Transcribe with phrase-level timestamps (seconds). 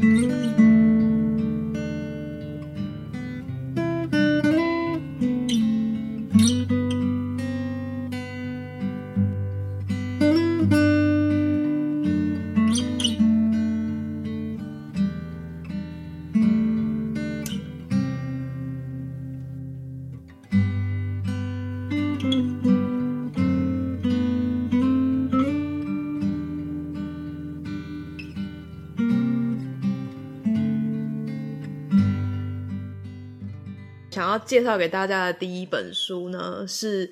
[0.00, 0.49] 想
[34.44, 37.06] 介绍给大家的第一本书呢，是《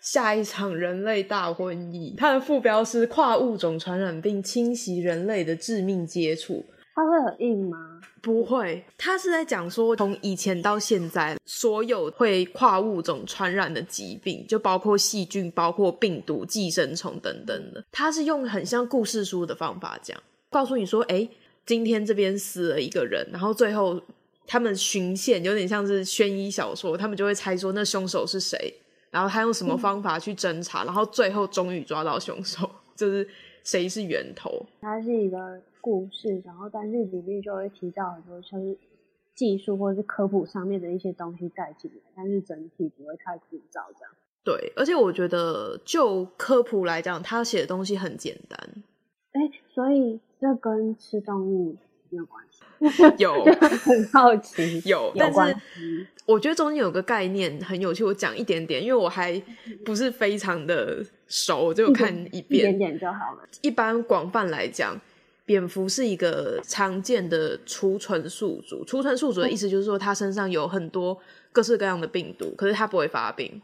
[0.00, 6.64] 下一场人类大瘟疫》，它的副标是“跨物种传染病侵袭人类的致命接触”。
[6.94, 8.00] 它会很硬吗？
[8.22, 17.84] 不会，它是在讲说，从以前到现在，所有会跨物种传染的疾病，就包括细菌、包括病毒、寄生虫等等的。
[17.90, 20.16] 它是用很像故事书的方法讲，
[20.50, 21.28] 告诉你说，哎，
[21.66, 24.00] 今天这边死了一个人，然后最后。
[24.46, 28.74] 他们循线有点像是悬疑小说，他们就会猜说那凶手是谁，
[29.10, 33.26] 然后他用什么方法去侦查，嗯、然后最后终于抓到凶手，就是
[33.62, 34.66] 谁是源头。
[34.80, 38.76] 它是一个故事，然后但是里面就会提到很多像是
[39.34, 44.12] 技术或者是科普上面的一些东西带进来，但是整体不会太枯燥这样。
[44.44, 48.58] 对，而且我觉得就科普来讲，他写的东西很简单。
[49.32, 51.76] 哎，所以这跟吃动物
[52.14, 52.62] 没有关系。
[53.18, 55.56] 有很好奇， 有，但是
[56.26, 59.40] 我觉得中间有个概念很有趣，我讲一点点，因为我还
[59.84, 63.48] 不是非常的熟，我就看一遍，一点点就好了。
[63.62, 65.00] 一般广泛来讲，
[65.46, 68.84] 蝙蝠是一个常见的储存宿主。
[68.84, 71.18] 储存宿主的意思就是说，它身上有很多
[71.52, 73.62] 各式各样的病毒，可是它不会发病，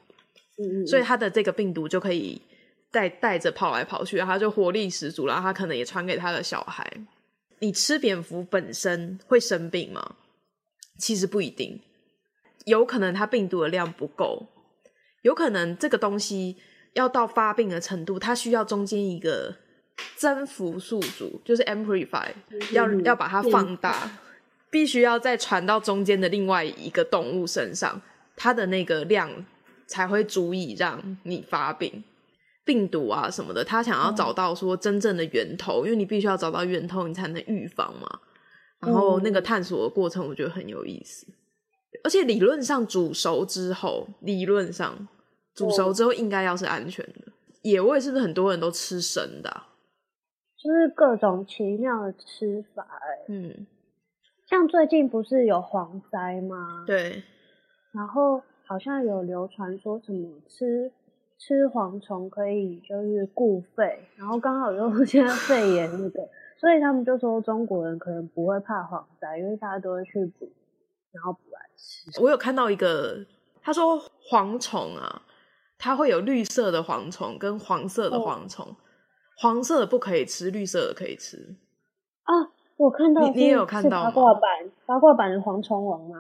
[0.57, 2.41] 嗯嗯，所以它的这个病毒就可以
[2.91, 6.91] 带带着跑来跑去，然后它就活力十足，然后它可能也传给他的小孩。
[7.61, 10.17] 你吃蝙蝠本身会生病吗？
[10.99, 11.81] 其实不一定，
[12.65, 14.47] 有可能它病毒的量不够，
[15.23, 16.57] 有可能这个东西
[16.95, 19.57] 要到发病的程度，它需要中间一个
[20.17, 22.31] 增幅宿主，就是 amplify，
[22.73, 24.19] 要要把它放大，
[24.71, 28.01] 必须要再传到中间的另外一个动物身上，
[28.37, 29.45] 它的那个量
[29.87, 32.05] 才会足以让你发病。
[32.71, 38.21] 病毒啊什么的，他想要找到说真正的源头，嗯、因为你必须要找到源头，你才能预防嘛。
[38.79, 41.27] 然后那个探索的过程，我觉得很有意思。
[41.27, 41.35] 嗯、
[42.05, 45.09] 而且理论上煮熟之后，理论上
[45.53, 47.33] 煮熟之后应该要是安全的。
[47.63, 49.67] 野味是不是很多人都吃生的、啊？
[50.57, 53.67] 就是各种奇妙的吃法、欸，嗯，
[54.49, 56.85] 像最近不是有蝗灾吗？
[56.87, 57.25] 对，
[57.93, 60.93] 然后好像有流传说什么吃。
[61.41, 66.29] 吃蝗虫可以就是固肺，然后刚好又 现在肺炎那个，
[66.59, 70.47] 所以他们就说中国人可能不会怕蝗灾，因为大家都会去捕，
[71.13, 72.21] 然后捕来吃。
[72.21, 73.25] 我有看到一个，
[73.63, 73.99] 他说
[74.31, 75.23] 蝗虫啊，
[75.79, 78.77] 它会有绿色的蝗虫跟黄色的蝗虫，哦、
[79.39, 81.57] 黄色的不可以吃，绿色的可以吃。
[82.25, 84.11] 啊，我看到你，你也有看到吗？
[84.11, 84.43] 八卦版
[84.85, 86.19] 八卦版的蝗虫王吗？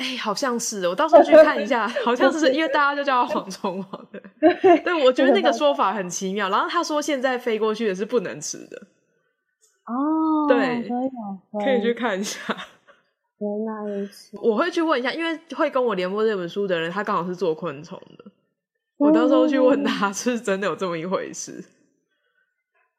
[0.00, 4.18] 哎、欸，好像是，我到时候去看一下，好像是因为大家就叫它蝗虫王的。
[4.82, 6.48] 对，我觉得那个说法很奇妙。
[6.48, 8.86] 然后他说现在飞过去的是不能吃的。
[9.84, 10.88] 哦，对，
[11.62, 12.40] 可以去看一下。
[13.40, 14.38] 原来如此。
[14.40, 18.24] 我会去问一下，因为会跟我联播这本书的人，他刚好是做昆虫的。
[18.96, 21.62] 我到时候去问他，是真的有这么一回事？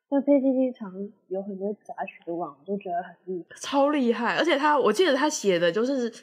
[0.09, 0.93] 那 PTT 常
[1.29, 4.35] 有很多杂学的网，我就觉得很厉害，超厉害。
[4.37, 6.13] 而且他，我记得他写的就是。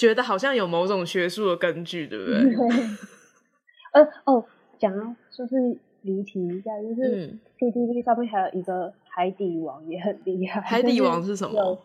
[0.00, 2.42] 觉得好像有某种学术的根据，对不对？
[2.42, 2.56] 对。
[3.92, 4.42] 呃哦，
[4.78, 5.56] 讲到就是
[6.00, 10.58] 离题一下，就是 PTT 上面还有一个海底王也很厉害。
[10.62, 11.54] 海底王是什么？
[11.54, 11.78] 有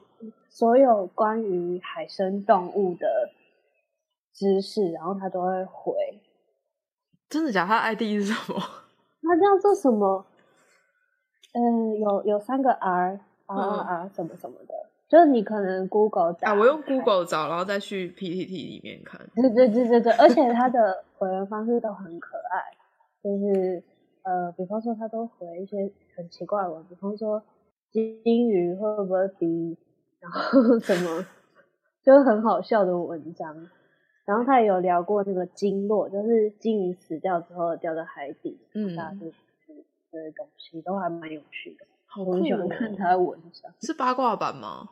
[0.47, 3.05] 所有关于海生动物的
[4.33, 5.93] 知识，然后他都会回。
[7.27, 7.67] 真的假的？
[7.67, 8.57] 他 ID 是什么？
[9.23, 10.25] 他叫做什么？
[11.53, 14.73] 嗯、呃，有有三个 R R R R 什么什么的。
[15.07, 19.21] 就是你可能 Google 找，啊，我用 Google 找，然后再去 PPT 里面看。
[19.35, 22.75] 对对对对对，而且他的回文方式都很可爱，
[23.23, 23.83] 就是
[24.23, 27.43] 呃，比方说他都回一些很奇怪的文，比方说
[27.91, 29.77] 金鱼会不会比，
[30.19, 31.25] 然后什么，
[32.03, 33.67] 就是很好笑的文章。
[34.25, 39.19] 然后他也有聊过那个鲸落，就是鲸鱼死掉之后掉到海底，嗯，大家就
[40.09, 41.85] 这些东西都还蛮有趣的。
[42.07, 44.89] 好我很喜欢看他的文章，是八卦版吗？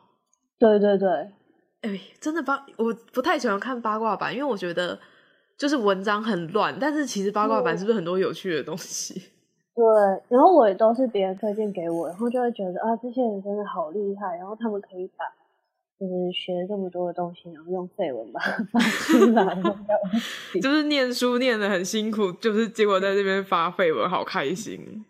[0.58, 1.08] 对对对，
[1.82, 4.98] 哎、欸，真的八，我不太喜欢看八卦版，因为我觉得
[5.58, 6.76] 就是文章很乱。
[6.80, 9.14] 但是其实八卦版是不是很多有趣的东西？
[9.74, 9.84] 对，
[10.28, 15.24] 然后我也都是别人推荐给我，然后就会觉得啊，这些人真的好厉害，然后他们可以把
[15.98, 19.60] 就是学这么多的东西，然后用废文把它发出来，
[20.62, 25.04] 就是念书念的很辛苦，就是结果在这边发废文，好开心。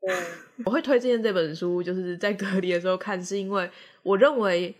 [0.00, 0.14] 对，
[0.64, 3.68] 我会推荐这本书，就是在隔离的时候看，是因为
[4.04, 4.72] 我认为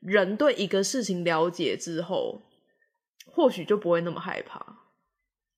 [0.00, 2.40] 人对一个事情了解之后，
[3.30, 4.64] 或许就不会那么害怕。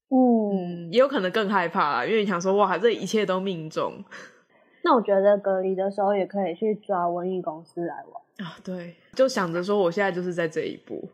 [0.08, 4.02] 嗯，也有可能更害怕，因为你想说，哇，这一切都命中。
[4.82, 8.56] 那我觉得隔离的时候也可以去抓瘟疫公司来玩啊。
[8.64, 11.08] 对，就想着说，我现在就是在这一步。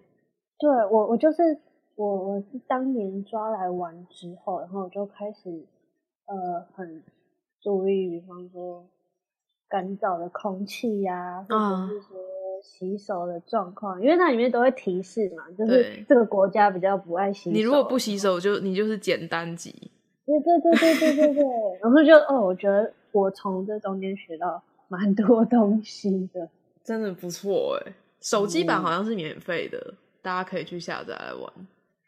[0.59, 1.43] 对，我，我就是
[1.95, 5.51] 我，我是当年抓来玩之后，然后我就开始
[6.25, 7.03] 呃很。
[7.67, 8.87] 注意，比方说
[9.69, 12.17] 干燥的空气呀、啊，或者是说
[12.63, 17.51] 洗手的状况，因为它里面都会提示嘛，就是这个国家比较不爱洗手。
[17.51, 19.91] 你如果不洗手就，就你就是简单级。
[20.25, 21.45] 对对对对对对对。
[21.83, 26.49] 然后就哦，我觉得我从这中间学到蛮多东西的，
[26.85, 27.93] 真的不错哎。
[28.21, 31.53] 手机版好像是免费的，嗯、大家可以去下载来玩。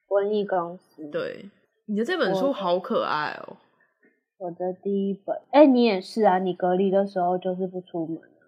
[0.08, 1.04] 瘟疫公司。
[1.10, 1.50] 对，
[1.86, 3.56] 你的这本书好可爱哦。
[4.38, 6.38] 我的第一本，哎、欸，你也是啊？
[6.38, 8.46] 你隔离的时候就是不出门啊？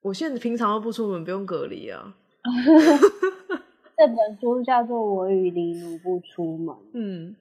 [0.00, 2.16] 我现在平常都不出门，不用隔离啊。
[3.94, 7.36] 这本书叫做《我与黎奴不出门》，嗯，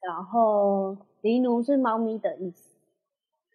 [0.00, 2.70] 然后黎奴是猫咪的意思，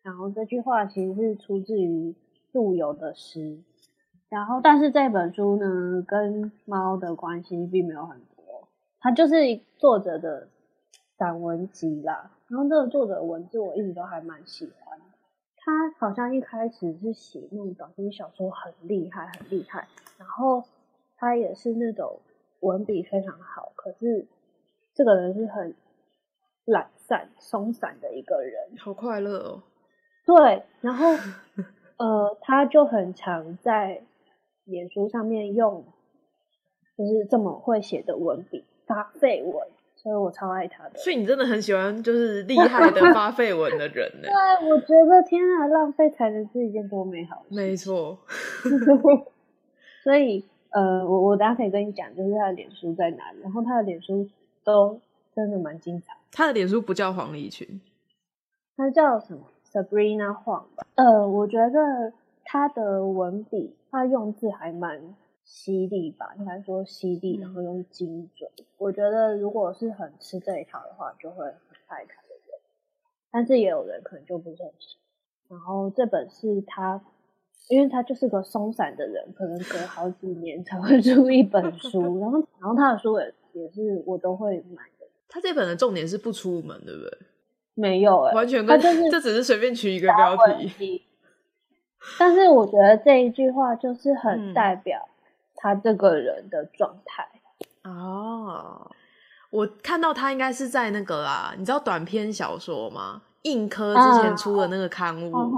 [0.03, 2.13] 然后这句话其实是出自于
[2.51, 3.63] 陆游的诗，
[4.29, 8.67] 然后但是这本书呢，跟猫的关系并没有很多，
[8.99, 9.35] 它就是
[9.77, 10.49] 作者的
[11.17, 12.29] 散文集啦。
[12.53, 15.05] 然后这个作者的文字我一直都还蛮喜欢的，
[15.57, 19.87] 他好像一开始是写那种短篇小说很厉害很厉害，
[20.19, 20.63] 然后
[21.17, 22.19] 他也是那种
[22.59, 24.27] 文笔非常好，可是
[24.93, 25.73] 这个人是很
[26.65, 29.63] 懒散松散的一个人，好快乐哦。
[30.27, 31.07] 对，然后
[31.97, 34.03] 呃，他就很常在
[34.65, 35.83] 脸书上面用
[36.95, 39.67] 就是这么会写的文笔发废文。
[40.03, 44.27] 所以我超爱他的，所以你真的很喜欢就是厉害的发废文的人呢？
[44.59, 47.55] 对，我觉得天啊，浪费才能是一件多美好的事。
[47.55, 48.19] 没错。
[50.03, 54.27] 所以呃，我我等下可以跟你讲，就是他的脸书在哪里，然后他的脸书
[54.65, 54.99] 都
[55.33, 56.13] 真的蛮精彩。
[56.33, 57.79] 他的脸书不叫黄立群，
[58.75, 59.39] 他叫什么
[59.71, 60.85] ？Sabrina 黄吧。
[60.95, 62.11] 呃，我觉得
[62.43, 64.99] 他的文笔，他用字还蛮。
[65.43, 68.49] 犀利吧，应该说犀利，然后用精准。
[68.57, 68.65] 嗯。
[68.77, 71.53] 我觉得如果是很吃这一套的话，就会很
[71.87, 72.59] 爱看的人。
[73.31, 74.97] 但是也有人可能就不是很吃。
[75.49, 77.01] 然后这本是他，
[77.69, 82.19] 因为他就是个松散的人，可能隔好几年才会出一本 书。
[82.19, 85.05] 然后，然后他的书也也是我都会买的。
[85.29, 87.17] 他这本的重点是不出门，对不对？
[87.75, 91.03] 没有哎、欸，完全跟就是这只是随便取一个标题。
[92.19, 95.09] 但是我觉得这一句话就是很代表。
[95.63, 97.25] 嗯他这个人的状态
[97.83, 98.91] 哦，
[99.49, 103.21] 我看到他应该是在那个啦，你知道短篇小说吗？
[103.43, 105.49] 硬科之前出的那个刊物，啊、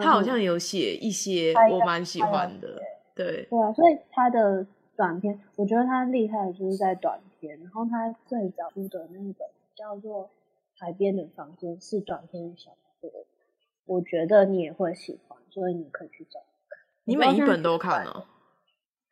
[0.00, 2.80] 他好像有写一些我蛮喜欢的，
[3.14, 4.66] 对对啊，所以他的
[4.96, 10.24] 短篇，我觉得他厉害的就是在短篇，然后他最早出的那本叫做
[10.78, 12.70] 《海边的房间》是短篇小
[13.00, 13.10] 说，
[13.84, 16.78] 我觉得你也会喜欢，所以你可以去找看。
[17.04, 18.24] 你每一本都看哦？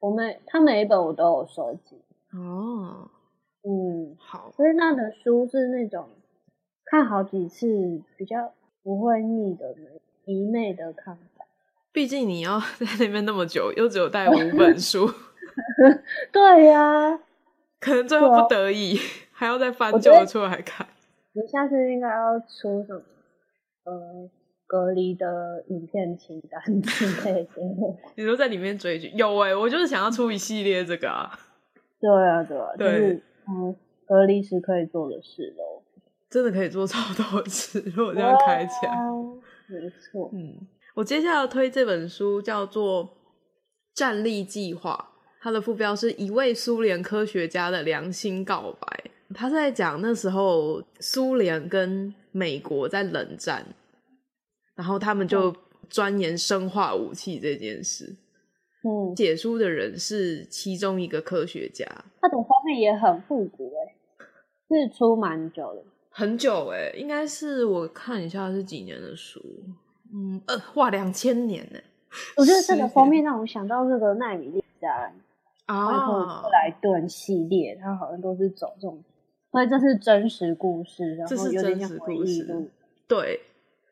[0.00, 1.96] 我每他每一本我都有收集
[2.32, 3.10] 哦，
[3.62, 6.08] 嗯，好，所以那的书是那种
[6.84, 7.66] 看好几次
[8.16, 8.52] 比较
[8.82, 9.74] 不会腻的
[10.24, 11.44] 迷妹的看法。
[11.92, 15.10] 毕竟你要 在那边那么久，又只有带五本书，
[16.30, 17.20] 对呀、 啊，
[17.80, 19.02] 可能最后不得已、啊、
[19.32, 20.86] 还要再翻旧的出来看。
[21.32, 23.02] 你下次应该要出什么？
[23.84, 24.30] 呃。
[24.68, 27.62] 隔离的影片清单之类的，
[28.16, 31.32] 你都在里面追剧有哎、欸，我就是想要出一系列这个啊。
[31.98, 33.74] 对啊，对啊，对就是嗯，
[34.06, 35.82] 隔离时可以做的事喽。
[36.28, 38.92] 真的可以做超多事，如果这样开起来，
[39.68, 40.30] 没错。
[40.34, 40.58] 嗯，
[40.94, 43.04] 我接下来要推这本书叫做
[43.94, 49.04] 《战力计划》，它的副标是一位苏联科学家的良心告白。
[49.34, 53.64] 他在讲那时候苏联跟美国在冷战。
[54.78, 55.52] 然后他们就
[55.90, 58.14] 钻研生化武器这件事。
[58.84, 61.84] 嗯，写书的人是其中一个科学家。
[62.20, 63.96] 他的方面也很复古哎，
[64.68, 65.82] 是出蛮久的。
[66.10, 69.42] 很久哎，应该是我看一下是几年的书。
[70.14, 71.78] 嗯呃，哇，两千年呢。
[72.36, 75.12] 我觉得这个封面让我想到那个奈米利亚
[75.66, 79.02] 啊，然后克莱顿系列，它好像都是走这种，
[79.50, 82.70] 所以这是真实故事，然后有点像回忆录。
[83.08, 83.40] 对。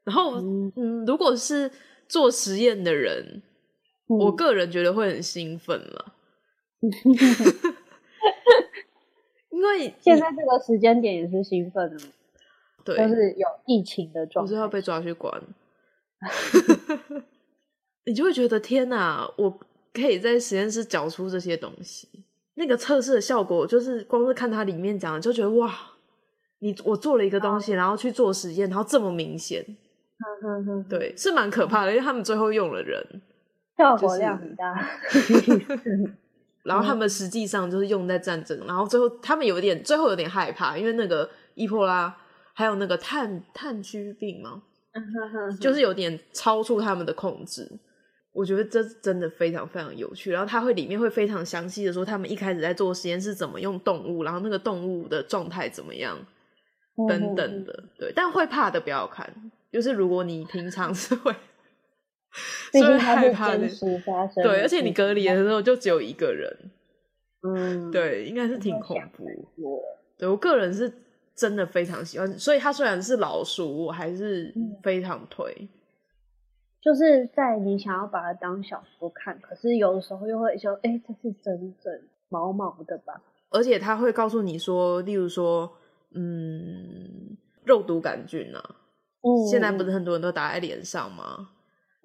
[0.06, 0.36] 然后，
[0.76, 1.68] 嗯，如果是
[2.08, 3.42] 做实验的人，
[4.08, 6.12] 嗯、我个人觉得会很兴奋了，
[9.50, 12.04] 因为现在这个时间点也是兴奋的，
[12.84, 15.42] 对，就是有疫情的状态，不是要被抓去关，
[18.06, 19.58] 你就会觉得天哪，我
[19.92, 22.08] 可以在实验室搅出这些东西，
[22.54, 25.74] 那个测试的效果，就是光是看它里面讲的，就觉得哇，
[26.60, 29.66] 你我做了一个东西，然后去做实验，然后这么明显。
[30.88, 33.04] 对，是蛮可怕的，因为他们最后用了人，
[33.76, 34.88] 效果量很大。
[36.64, 42.12] 然后他们实际上就是用在战争，然后最后他们有点，最后有点害怕，因为那个伊波拉
[42.54, 44.62] 还有那个炭炭疽病嘛，
[45.60, 47.70] 就是有点超出他们的控制。
[48.32, 50.32] 我觉得这真的非常非常有趣。
[50.32, 56.18] 然后他会里面会非常详细的说，他们一开始在做实验是怎么用动物，然后那个动物的状态怎么样，
[57.08, 57.84] 等等的。
[57.96, 59.32] 对，但会怕的不要看。
[59.72, 61.32] 就是如果你平常 是会，
[62.72, 63.68] 是会害怕的，
[64.42, 66.70] 对，而且你隔离的时候就只有一个人，
[67.42, 69.82] 嗯，对，应该是挺恐怖。
[70.18, 70.92] 对，我个人是
[71.34, 75.54] 真的非常喜欢，所以它虽然是老鼠，我还是非常推。
[75.58, 75.68] 嗯，
[76.80, 83.20] 就是在你想要把它当小说看，可是有的时候又会说，哎，这是真正毛毛的吧？
[83.50, 85.70] 而且他会告诉你说，例如说，
[86.14, 88.76] 嗯，肉毒杆菌啊。
[89.50, 91.50] 现在不是很多人都打在脸上吗？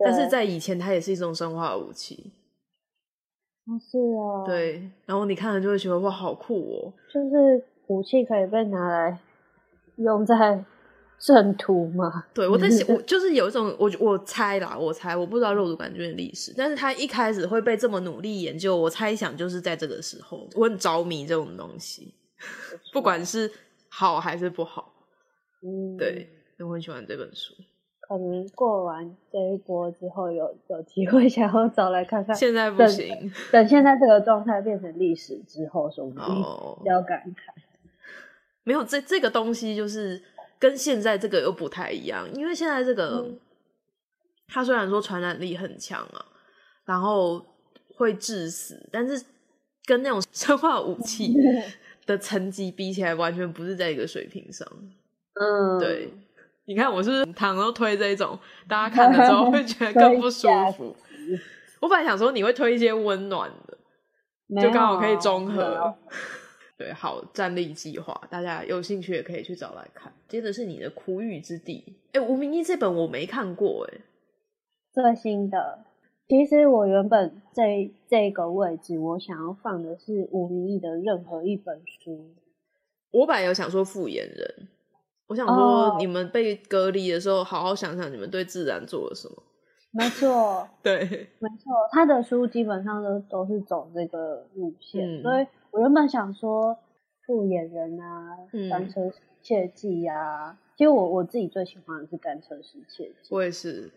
[0.04, 2.32] 但是在以前，它也是一种生化武器。
[3.66, 4.44] 哦，是啊。
[4.46, 6.94] 对，然后你看了就会觉得哇，好酷哦！
[7.14, 9.20] 就是武器可以被拿来
[9.98, 10.66] 用在
[11.20, 12.26] 正途吗？
[12.34, 22.12] 对，我在想，我 就是有一种，我我猜啦，我猜，我不知道肉毒杆菌的历史，但是它一开始会被这么努力研究，我猜想就是在这个时候，我很着迷这种东西，
[22.92, 23.52] 不管是
[23.90, 24.92] 好还是不好，
[25.62, 26.28] 嗯，对。
[26.64, 27.54] 我很喜欢这本书，
[28.02, 32.36] 可能过完这一波之后有，有有机会 想要找来看看。
[32.36, 36.26] 现在不行，等，等现在这个状态变成历史之后，说不定
[36.84, 37.54] 比较感慨。
[38.64, 40.22] 没有这这个东西，就是
[40.60, 43.40] 跟现在这个又不太一样，因为现在这个、嗯、
[44.48, 46.26] 它虽然说传染力很强啊，
[46.86, 47.44] 然后
[47.96, 49.26] 会致死，但是
[49.86, 51.34] 跟那种生化武器
[52.06, 54.68] 的层级比起来，完全不是在一个水平上。
[55.34, 56.14] 嗯，对。
[56.66, 58.38] 你看，我是躺都推这一种，
[58.68, 60.96] 大家看的时候会觉得更不舒服。
[61.82, 65.96] 我本来想说你会推一些温暖的，就刚好可以中和。
[66.78, 70.12] 对，好，战力计划，大家有兴趣也可以去找来看。
[70.28, 74.00] 接着是你的苦雨之地，哎，吴明义这本我没看过，哎，
[74.92, 75.86] 最新的。
[76.28, 82.34] 其实我原本在这个位置，我想要放的是吴明义的任何一本书。
[83.12, 84.68] 我本来有想说复眼人。
[85.32, 89.44] 我想说，你们被隔离的时候，好好想想你们对自然做了什么。
[89.94, 91.00] 没错， 对，
[91.40, 96.76] 没错，他的书基本上都都是走这个路线，嗯、所以我原本想说
[97.26, 103.90] 《复眼人》啊，嗯《单车失窃记》啊，其实我我自己最喜欢的是《单车失窃记》，我也是，然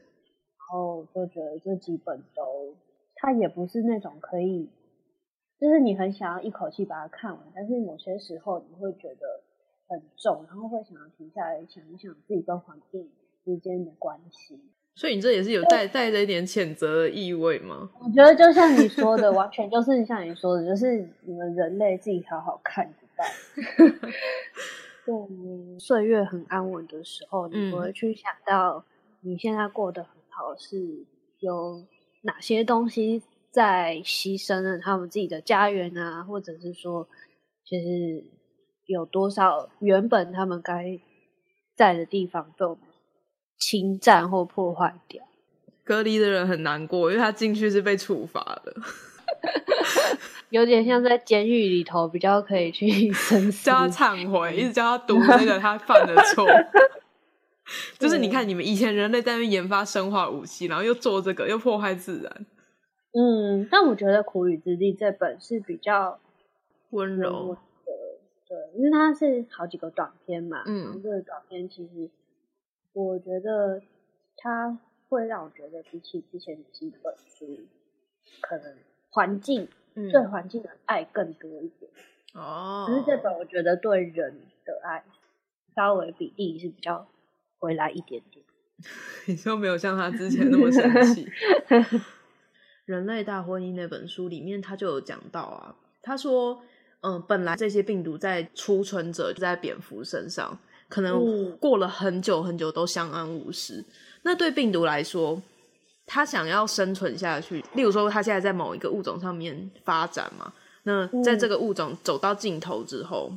[0.73, 2.76] 后就觉得这几本都，
[3.17, 4.71] 它也不是那种可以，
[5.61, 9.44] 就是你很想要一口气把它看完，但是某些时候你会觉得。
[9.88, 13.09] 很重，然后会想要停下来想一想自己跟环境
[13.45, 14.59] 之间的关系。
[14.97, 17.91] 所以你这也是有带带着一点谴责的意味吗？
[18.00, 23.29] 我觉得就像你说的， 完全就是像你说的，就是你们人类自己好好看着办。
[25.05, 28.85] 对，岁月很安稳的时候，你不会去想到
[29.21, 31.05] 你现在过得很好，是
[31.41, 31.85] 有
[32.23, 37.09] 哪些东西在牺牲了他们自己的家园啊，或者是说，
[37.64, 38.25] 其实。
[38.87, 40.99] 有多少原本他们该
[41.75, 42.85] 在的地方被我们
[43.59, 45.23] 侵占或破坏掉？
[45.85, 48.75] 隔离的人很难过，因为他进去是被处罚的，
[50.50, 56.47] 有点像在监狱里头，比较可以去 深思，叫他忏悔，一直叫他读那个他犯的错。
[57.99, 62.47] 就是你看，你们以前人类在那边研发生化武器，然后又做这个，又破坏自然。
[63.12, 66.19] 嗯，但我觉得《苦雨之地》这本是比较
[66.91, 67.57] 温柔。
[68.47, 72.11] 对，因为它是好几个短片嘛，嗯，这个短片其实
[72.93, 73.81] 我觉得
[74.37, 77.61] 它会让我觉得比起之前几本书，
[78.43, 78.77] 可能
[79.09, 81.91] 环境、嗯、对环境的爱更多一点
[82.35, 82.85] 哦。
[82.87, 85.03] 只是这本我觉得对人的爱
[85.75, 87.09] 稍微比例是比较
[87.59, 88.45] 回来一点点。
[89.27, 91.27] 你就没有像他之前那么生气？
[92.85, 96.63] 人类大婚姻那本书里面他就有讲到啊，他说。
[97.04, 100.58] 嗯，本来这些病毒在储存者就在蝙蝠身上，
[100.88, 103.75] 可能过了很久很久都相安无事。
[103.75, 103.84] 嗯、
[104.23, 105.42] 那对病毒来说，
[106.06, 110.50] 它想要生存下去，例如说它现在在某一个物种上面发展嘛，
[110.84, 113.30] 那在这个物种走到尽头之后，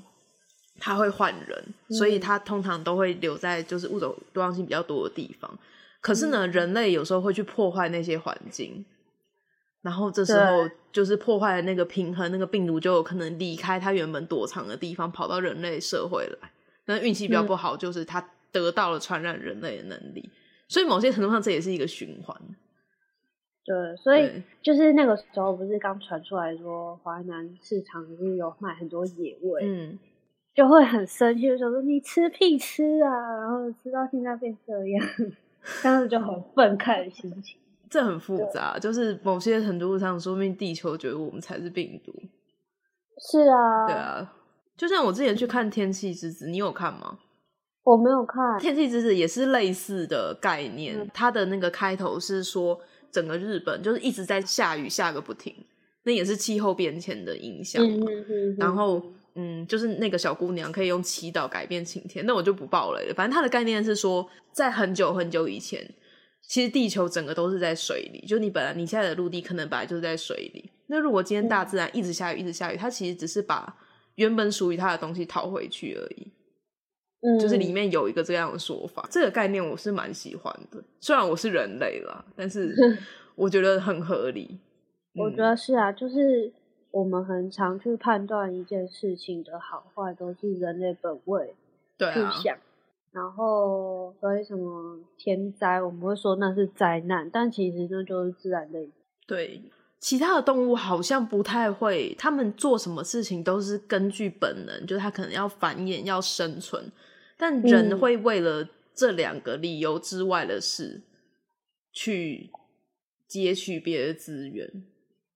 [0.80, 5.60] 它会换人，嗯、所以它通常都会留在就是物种多样性比较多的地方。
[6.00, 8.86] 可是呢，嗯、人类有时候会去破坏那些环境。
[9.88, 16.52] 然后这时候就是破坏了那个平衡，那个病毒就有可能离开它原本躲藏的地方，跑到人类社会来。
[16.88, 20.22] 那运气比较不好，就是它得到了传染人类的能力。
[20.26, 20.32] 嗯、
[20.68, 22.36] 所以某些程度上，这也是一个循环。
[23.64, 29.98] 对，所以就是那个时候不是刚传出来说华南市场就是有卖很多野味，嗯，
[30.54, 35.08] 就会很生气，就说你吃屁吃啊，然后吃到现在变这样，
[35.82, 37.58] 当时就很愤慨的心情。
[37.90, 42.12] 这很复杂，就是某些程度上，说明地球觉得我们才是病毒。
[43.32, 44.34] 是啊，对啊，
[44.76, 47.18] 就像我之前去看《天气之子》，你有看吗？
[47.84, 51.00] 我没有看，《天气之子》也是类似的概念。
[51.00, 52.78] 嗯、它的那个开头是说，
[53.12, 55.56] 整个日本就是一直在下雨，下个不停，
[56.04, 57.82] 那也是气候变迁的影响。
[57.82, 58.56] 嗯嗯嗯。
[58.60, 59.02] 然后，
[59.36, 63.14] 嗯，就是那个小姑娘可以用祈祷改变晴天，那我就不爆雷了。
[63.16, 65.90] 反正它的概念是说，在很久很久以前。
[66.48, 70.72] 其实地球整个都是在水里，就你本来你现在的陆地可能本来就是在水里。
[70.88, 73.76] 那如果今天大自然一直下雨，一直下雨，它其实只是把
[74.16, 76.32] 原本属于它的东西讨回去而已。
[77.20, 80.82] 嗯，就是里面有一个这样的说法，这个概念我是蛮喜欢的。
[81.02, 82.74] 虽然我是人类啦，但是
[83.36, 84.58] 我觉得很合理。
[85.16, 86.54] 我觉得是啊，就是
[86.92, 91.56] 我们很常去判断一件事情的好坏，都是人类本位
[91.98, 92.58] 去想。
[93.18, 98.78] 然后所以什么天灾，我们会说那是灾难，但其实那就是自然的。
[99.26, 99.60] 对，
[100.00, 106.92] 其他的动物好像不太会，他们做什么事情都是根据本能，就是他可能要繁衍、要生存。
[107.36, 111.04] 但人会为了这两个理由之外的事，嗯、
[111.92, 112.52] 去
[113.28, 114.72] 截取别的资源。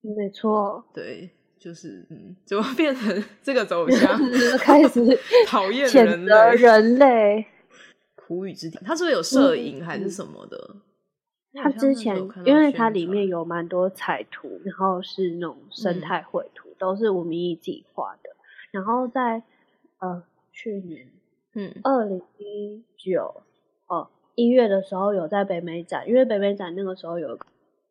[0.02, 1.32] 没错，对。
[1.62, 4.20] 就是嗯，怎么变成这个走向？
[4.58, 5.00] 开始
[5.46, 7.46] 讨厌人类，人类。
[8.32, 10.78] 苦雨之地，他是不是有摄影还是什么的？
[11.54, 12.16] 他之前，
[12.46, 18.30] 因为它里面有蛮多彩图，然后是那种生态绘图，嗯、都是吴明义自己画的。
[18.72, 19.44] 然后在
[20.00, 21.12] 呃去年，
[21.56, 23.44] 嗯，二零一九
[23.88, 27.38] 哦一月的时候有在北美展，因为北美展那个时候有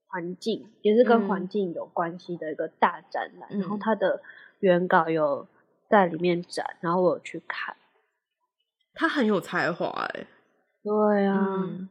[0.06, 4.22] 环境，也是跟环境有关系的一个大展览，嗯、然后他的
[4.60, 5.46] 原稿有
[5.86, 7.76] 在里面展，然后我有去看。
[9.00, 10.26] 他很有才华哎，
[10.84, 11.88] 对啊，嗯、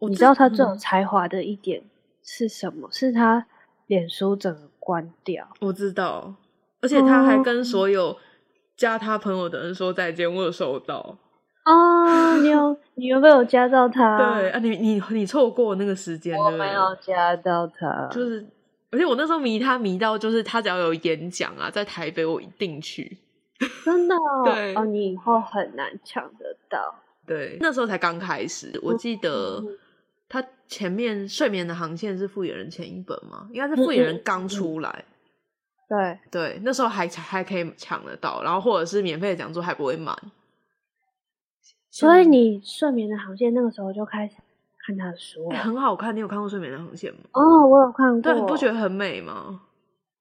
[0.00, 1.80] 你知道他最有才华的一点
[2.24, 2.88] 是什么？
[2.88, 3.46] 嗯、是他
[3.86, 5.46] 脸书整个关掉。
[5.60, 6.34] 我知道，
[6.82, 8.16] 而且他还跟所有
[8.76, 10.28] 加他朋友的人说再见。
[10.34, 11.16] 我有收到
[11.66, 14.18] 哦，你有 你有没有加到他？
[14.18, 18.08] 对啊，你你你错过那个时间，我没有加到他。
[18.10, 18.44] 就是，
[18.90, 23.16] 而且我那时候迷他迷到，就是他只要有演讲啊，在台北我一定去。
[23.84, 26.94] 真的哦，对哦，你以后很难抢得到。
[27.26, 29.62] 对，那时候才刚开始，我记得
[30.28, 33.48] 他前面《睡眠的航线》是复野人前一本吗？
[33.52, 35.04] 应该是复野人刚出来。
[35.88, 40.16] 对对，那时候还还可以抢得到，然后或者是免费的讲座还不会满。
[41.90, 44.34] 所以你《睡眠的航线》那个时候就开始
[44.86, 46.14] 看他的书，欸，很好看。
[46.14, 47.22] 你有看过《睡眠的航线》吗？
[47.32, 48.22] 哦，我有看过。
[48.22, 49.62] 对，你不觉得很美吗？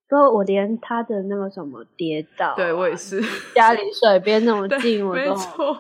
[0.10, 3.22] 所以我连他的那个什么跌倒、啊，对我也是，
[3.54, 5.78] 家离水边那么近，我都错。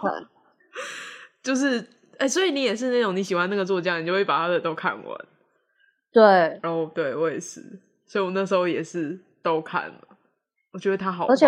[1.41, 1.79] 就是
[2.19, 5.25] 哎、欸，所以你也是那种你喜欢那个作家，你就会把他的都看完。
[6.11, 6.23] 对，
[6.61, 7.61] 然后对我也是，
[8.05, 9.95] 所以我那时候也是都看了。
[10.73, 11.47] 我觉得他好棒，而且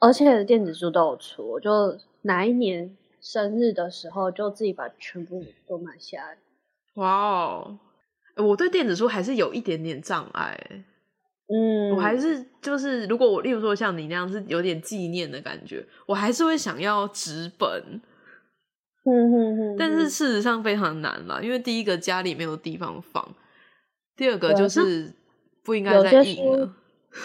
[0.00, 6.36] 而且电子书都有出，我就哪一年生日的时候就自己把全部都买下来。
[6.96, 7.78] 哇哦，
[8.36, 10.84] 我对电子书还是有一点点障碍。
[11.52, 18.00] 嗯，我还是就是，如果我例如说像你那样是有点纪念的感觉，我还是会想要纸本。
[19.04, 23.26] 嗯哼哼，但是事实上非常难啦，因为第一个家里没有地方放，
[24.14, 25.12] 第二个就是
[25.64, 26.70] 不应该再印了。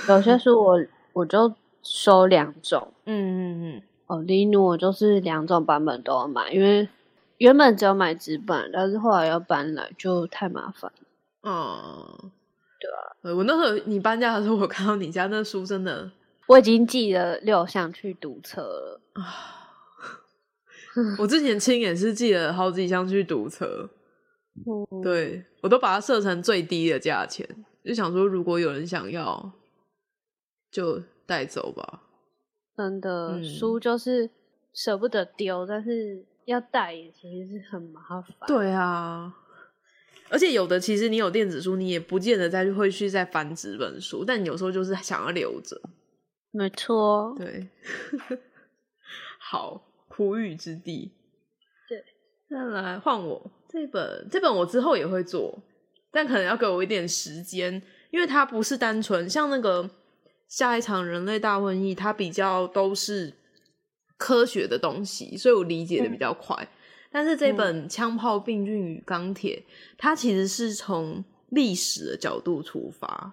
[0.08, 0.80] 有些书我
[1.14, 3.82] 我就收两种， 嗯嗯嗯。
[4.08, 6.88] 哦，李努我就是两种版本都要买，因为
[7.38, 10.92] 原本只有买纸本，但是后来要搬来就太麻烦。
[11.44, 12.32] 嗯。
[13.22, 16.12] 对啊，我那时候你搬家的时候，我看到你家那书真的，
[16.48, 19.24] 我已经寄了六项去堵车了啊！
[21.20, 23.90] 我之前亲眼是寄了好几箱去堵车，
[24.56, 27.46] 嗯、对我都把它设成最低的价钱，
[27.84, 29.52] 就想说如果有人想要，
[30.72, 32.02] 就带走吧。
[32.78, 34.30] 真的、嗯、书就是
[34.74, 38.32] 舍不得丢，但是要带也其实是很麻烦。
[38.48, 39.34] 对啊，
[40.30, 45.80] 而且有的其实你有电子书，你也不见得再会去再翻纸本书，但你有时候就是想要留着。
[46.52, 47.68] 没错，对，
[49.40, 51.12] 好，苦雨之地。
[51.88, 52.04] 对，
[52.50, 55.62] 再来换我这本，这本我之后也会做，
[56.12, 59.90] 但可能要给我一点时间，因为它不是单纯像那个
[60.48, 63.34] 下一场人类大瘟疫，它比较都是
[64.18, 66.56] 科学的东西，所以我理解的比较快。
[66.64, 66.68] 嗯、
[67.16, 69.64] 但是这本《枪炮、病菌与钢铁》，
[69.98, 73.32] 它其实是从历史的角度出发。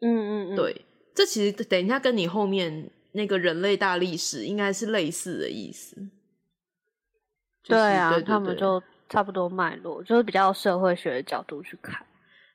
[0.00, 0.86] 嗯嗯嗯，对。
[1.14, 5.94] 这其实等一下跟你后面那个人类大历史应该是类似的意思。
[7.62, 12.02] 就是、对啊对对对，他们就差不多脉络，就是比较社会学的角度去看。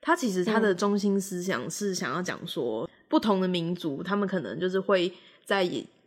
[0.01, 5.13] 他其实他的中心思想是想要讲说，不同的民族他们可能就是会
[5.45, 5.63] 在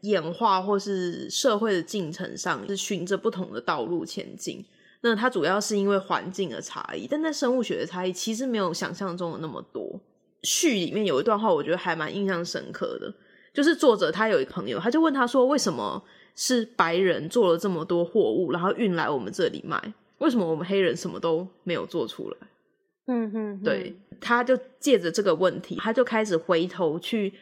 [0.09, 4.64] 演化或是社会的进程上是循着不同的道路前进。
[5.03, 10.01] 那它主要是因为环境的差异，但在生物学的差异其实没有想象中的那么多。
[10.42, 13.12] 序里面有一段话，我觉得还蛮印象深刻的，
[13.53, 16.03] 就是作者他有一个朋友，他就问他说：“为什么
[16.35, 19.81] 是白人做了这么多货物，然后运来我们这里卖？
[20.19, 22.37] 为什么我们黑人什么都没有做出来？”
[23.09, 27.33] 嗯哼，对，他就借着这个问题，他就开始回头去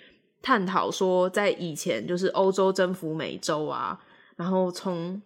[0.45, 3.99] 探讨说，在以前就是欧洲征服美洲啊，
[4.37, 5.21] 然后从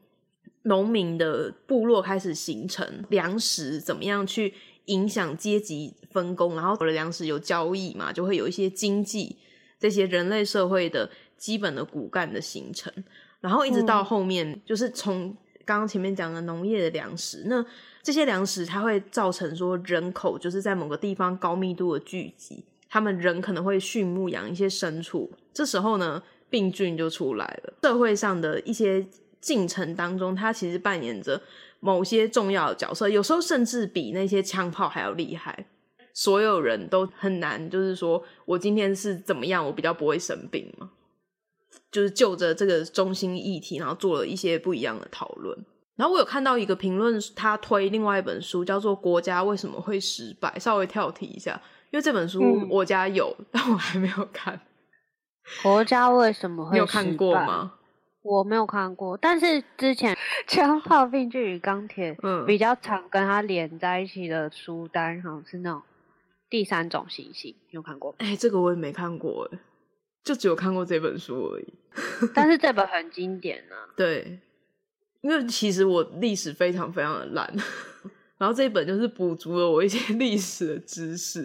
[0.62, 4.54] 农民的部落开始形成粮食，怎么样去。
[4.88, 9.36] 影响阶级分工，然后有了粮食有交易嘛，就会有一些经济
[9.78, 12.90] 这些人类社会的基本的骨干的形成，
[13.40, 17.62] 然后一直到后面，嗯、就是从刚刚前面讲的农业的粮食，那
[18.02, 29.06] 这些粮食它会造成说人口就是在某个地方高密度的聚集，他们人可能会畜牧养一些牲畜，这时候呢病菌就出来了，社会上的一些
[29.40, 31.40] 进程当中，它其实扮演着。
[31.80, 35.66] 某些重要的角色，有时候甚至比那些枪炮还要厉害。
[36.12, 40.90] 所有人都很难，就是说我今天是怎么样，我比较不会生病嘛。
[41.92, 45.56] 就是就着这个中心议题，然后做了一些不一样的讨论。
[45.94, 50.52] 然后我有看到一个评论，他推另外一本书，叫做《国家为什么会失败》。
[50.58, 54.60] 稍微跳题一下，因为这本书我家有，嗯、但我还没有看。
[55.62, 57.74] 国家为什么 会有看过吗？
[58.22, 60.14] 我没有看过，但是之前
[60.46, 65.82] 《枪炮、病菌与钢铁》嗯比较常跟它连在一起的书单，好像是那种
[66.50, 68.14] 第三种行星，你有看过？
[68.18, 69.58] 哎、欸，这个我也没看过，哎，
[70.22, 71.74] 就只有看过这本书而已。
[72.34, 73.88] 但是这本很经典啊。
[73.96, 74.38] 对，
[75.22, 77.50] 因为其实我历史非常非常的烂，
[78.38, 81.42] 然后这一本就是补足了我一些 历史的知识。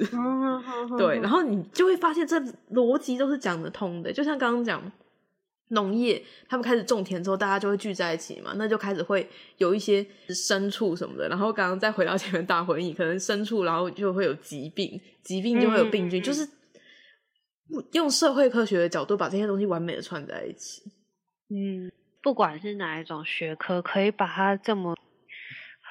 [0.98, 2.40] 对，然后你就会发现这
[2.72, 4.92] 逻辑都是讲得通的，就像刚刚讲。
[5.70, 9.28] 农业，他们开始种田之后，大家就会聚在一起嘛，那就开始会
[9.58, 11.28] 有一些牲畜什么的。
[11.28, 16.48] 然后刚刚再回到前面大瘟疫，可能牲畜，然后就会有疾病，疾病就会有病菌，嗯、就是
[17.94, 20.84] 用社会科学的角度把这些东西完美的串在一起。
[21.50, 24.96] 嗯，不管是哪一种学科，可以把它这么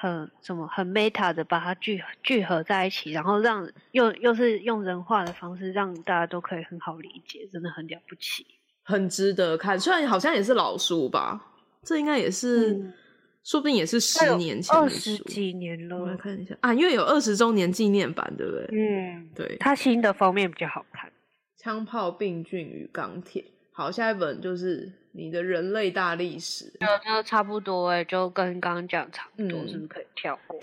[0.03, 8.45] 很什么很 meta 的把它聚聚合在一起，然后让又又是用人话的方式，让大家都可以很好理解，真的很了不起。
[8.83, 11.41] 很值得看，虽然好像也是老书吧，
[11.83, 12.93] 这应该也是、嗯，
[13.45, 15.97] 说不定也是十年前二十几年了。
[15.97, 18.67] 我来看一下啊，因为有二十周年纪念版，对不对？
[18.73, 19.55] 嗯，对。
[19.57, 21.09] 它新的封面比较好看，
[21.57, 23.41] 《枪炮、病菌与钢铁》。
[23.73, 30.59] 好，下一本就是你的人类大历史，就就差不多哎，就跟刚刚讲差不多，是不是可以跳过？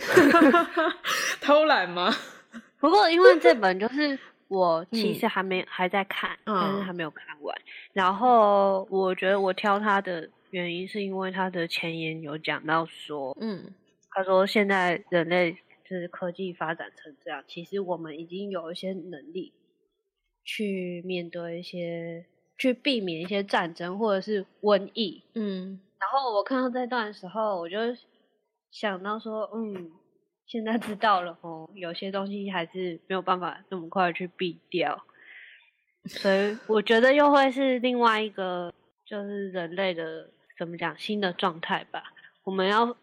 [1.43, 2.11] 偷懒吗？
[2.81, 4.19] 不过因为这本就是。
[4.51, 7.57] 我其实还没、嗯、还在看，但是还没有看完。
[7.57, 13.73] 嗯、然后我觉得我挑它的原因是因为它的前言有讲到说，嗯，
[14.11, 15.53] 他说现在人类
[15.89, 19.53] 就是科技发展成这样，其实我们已经有一些能力
[20.45, 22.27] 去面对一些，
[22.61, 25.21] 去避免一些战争或者是瘟疫。
[25.35, 27.79] 嗯，然后我看到这段的时候，我就
[28.71, 29.91] 想到说，嗯。
[30.47, 35.07] 现在知道了哦，有些东西还是没有办法那么快去避掉，
[36.07, 38.75] 所以我觉得又会是另外一个，
[39.07, 42.03] 就是人类的怎么讲新的状态吧。
[42.43, 42.97] 我们要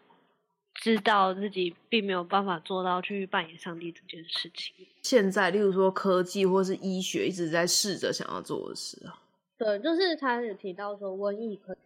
[0.74, 4.86] 知道自己并没有办法做到去扮演上帝这件事情。
[5.00, 9.16] 现在，例如说科技或是医学一直在试着想要做的事啊。
[9.58, 11.76] 对，就是他有提到说，瘟疫可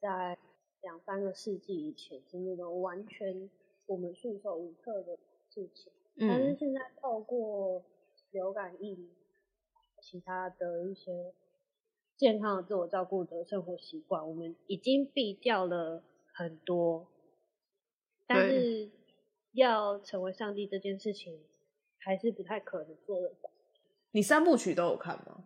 [0.00, 0.36] 在
[0.82, 3.48] 两三个世纪以前是那种完全。
[3.86, 5.18] 我们束手无策的
[5.52, 7.82] 事情，但是现在透过
[8.30, 9.10] 流感疫苗，
[10.00, 11.34] 其他的一些
[12.16, 17.08] 健康的自我照顾的生活习惯，我们已经避掉了很多
[18.28, 18.92] 但是
[19.54, 21.40] 要成为上帝这件事情，
[21.98, 23.50] 还是不太可能做得到。
[24.12, 25.44] 你三部曲都有看吗？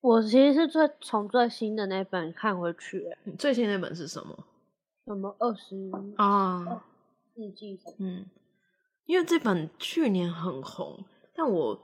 [0.00, 3.16] 我其实是最从最新的那本看回去。
[3.38, 4.46] 最新那本是什么？
[5.06, 5.76] 什么二十
[6.16, 6.84] 啊？
[7.34, 7.78] 日记？
[7.98, 8.26] 嗯，
[9.06, 11.78] 因为这本去年很红，但我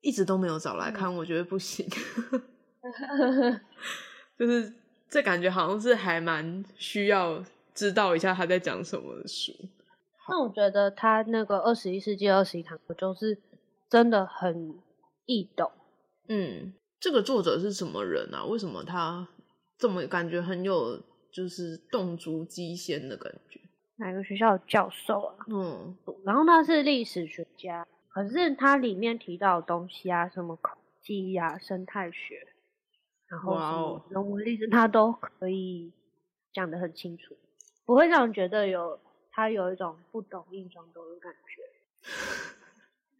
[0.00, 1.86] 一直都没有找来看，嗯、我觉得不行。
[4.38, 4.72] 就是
[5.08, 7.44] 这感觉好像是还蛮需要
[7.74, 9.52] 知道一下他在讲什么的书。
[10.28, 13.36] 那我觉得他那个二十一世纪二十一堂课就是
[13.90, 14.78] 真的很
[15.26, 15.70] 易懂。
[16.28, 16.72] 嗯。
[17.00, 18.44] 这个作者是什么人啊？
[18.44, 19.26] 为什么他
[19.78, 23.58] 这么感觉很有就是洞烛机先的感觉？
[23.96, 25.46] 哪个学校的教授啊？
[25.48, 32.46] 嗯，然后他是历史学家，可是他里面提到的东西啊，什么口技啊、生态学，
[33.28, 35.92] 然后什么人文历史，他都可以
[36.52, 37.36] 讲得很清楚，
[37.84, 38.98] 不会让人觉得有
[39.32, 41.34] 他有一种不懂硬装懂的感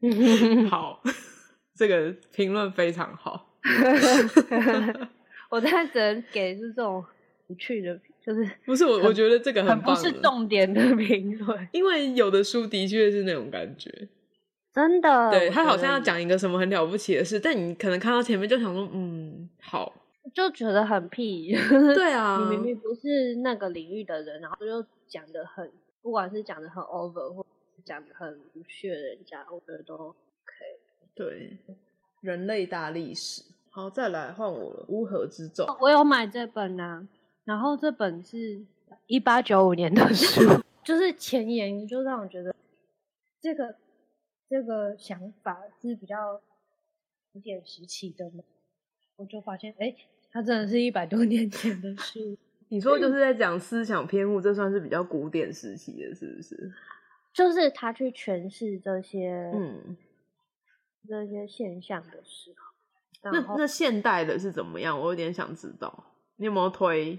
[0.03, 0.69] 觉。
[0.69, 1.03] 好，
[1.77, 3.50] 这个评论非常好。
[5.51, 7.05] 我在只能给是这种
[7.49, 14.09] 有趣的，就是 不是我，我觉得这个很棒，不是重点的评论，因为有的书的确是那种感觉，
[14.73, 19.93] 真的，对他好像要讲一个什么很了不起的事，但你可能看到前面就想说，嗯，好，
[20.33, 21.53] 就觉得很屁，
[21.95, 25.71] 对啊，你明明不是那个领域的人，然后就讲的很，
[26.01, 27.45] 不管是讲的很 over 或
[27.85, 30.15] 讲的很不屑人家，我觉得都 OK，
[31.15, 31.59] 对。
[32.21, 34.85] 人类大历史，好，再来换我了。
[34.89, 37.07] 乌合之众，我有买这本啊，
[37.45, 38.65] 然后这本是
[39.07, 40.43] 一八九五年的书，
[40.85, 42.55] 就是前言就让我觉得
[43.41, 43.75] 这个
[44.49, 46.41] 这个想法是比较
[47.33, 48.45] 古典时期的嘛，
[49.17, 49.95] 我就发现，哎，
[50.31, 52.37] 它真的是一百多年前的书。
[52.69, 56.73] 你说就是在讲思想偏误，这算是比较古典时期的，是不是？
[57.33, 59.97] 就是他去诠释这些，嗯。
[61.09, 64.99] 这些现象的时候，那那现代的是怎么样？
[64.99, 66.05] 我有点想知道，
[66.37, 67.19] 你有没有推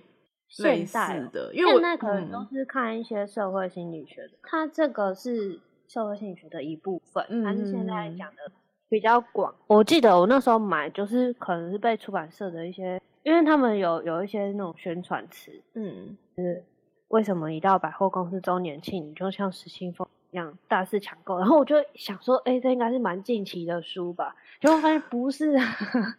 [0.59, 0.97] 类似
[1.31, 1.53] 的？
[1.53, 8.51] 因为现在可能都是看一些社会心理学的，它、嗯、这个是社会心理学的一部分，但是现在讲的
[8.89, 9.53] 比较广。
[9.67, 16.63] 我记得我那时候买，就是可能是被出版社的一些，因为他们有有一些那种宣传词，嗯，就是
[17.09, 24.35] 为什么一到百货公司周年庆，你就像失心疯一样大肆抢购，然后我就想说，哎、欸，这应该是蛮近期的书吧？
[24.61, 25.53] 结果发现不是，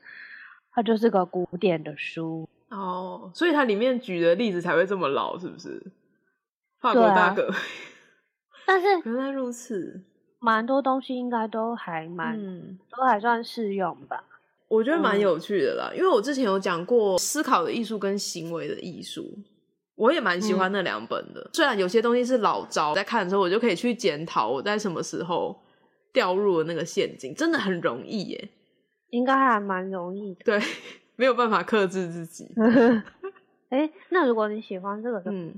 [0.73, 5.83] 它就是个古典的书哦，所以它里面举的例子才会这么老，是不是？
[6.81, 7.57] 法国大革命，
[8.67, 10.03] 但是 原来如此，
[10.41, 14.25] 蛮多东西应该都还蛮，嗯，都还算适用吧？
[14.69, 19.39] 我觉得蛮有趣的啦，嗯、因为我之前有讲过思考的艺术跟行为的艺术。
[20.03, 25.57] 我也蛮喜欢那两本的，嗯，虽然有些东西是老招，在看的时候我就可以去检讨我在什么时候
[26.13, 28.49] 掉入了那个陷阱，真的很容易耶，
[29.11, 30.41] 应该还蛮容易的。
[30.45, 30.61] 对，
[31.15, 32.53] 没有办法克制自己。
[33.69, 35.55] 哎、欸，那如果你喜欢这个，嗯，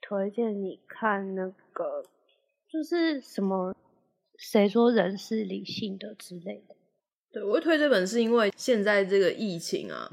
[0.00, 2.04] 推荐你看那个，
[2.72, 3.74] 就是什么
[4.38, 6.76] 谁说人是理性的之类的。
[7.32, 10.08] 对，我会推这本是因为现在这个疫情啊，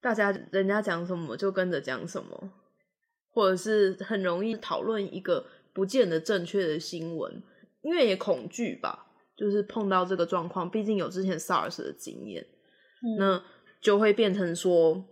[0.00, 2.50] 大家人家讲什么就跟着讲什么。
[3.32, 7.42] 或者是很容易讨论一个不见得正确的新闻，
[7.82, 12.44] 因为也恐惧吧，就是碰到这个状况，毕竟有之前 SARS 的经验，
[13.02, 13.44] 嗯，那
[13.80, 15.04] 就会变成说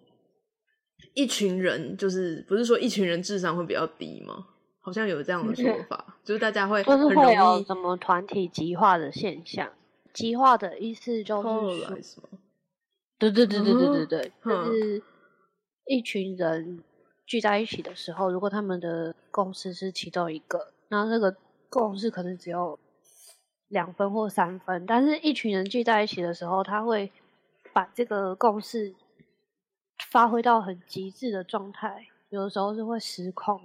[1.15, 4.47] 一群人，就是不是说一群人智商会比较低吗？
[4.81, 9.71] 好像有这样的说法，嗯、就是大家会很容易，会有什么团体极化的现象？
[10.13, 12.29] 极化的意思就是说，
[13.19, 15.03] 对对对对对对对，就、嗯、是
[15.87, 16.83] 一群人。
[17.29, 21.37] 聚在一起的时候，如果他们的共识是其中一个，那这个
[21.69, 22.79] 共识可能只有
[23.69, 27.13] 两分或三分，但是一群人聚在一起的时候，他会
[27.75, 28.95] 把这个共识
[30.11, 33.61] 发挥到很极致的状态，有的时候是会失控，